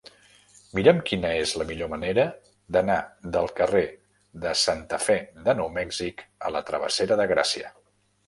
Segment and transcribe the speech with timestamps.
[0.77, 2.23] Mira'm quina és la millor manera
[2.77, 2.95] d'anar
[3.35, 3.83] del carrer
[4.45, 5.17] de Santa Fe
[5.49, 7.71] de Nou Mèxic a la travessera de Gràcia.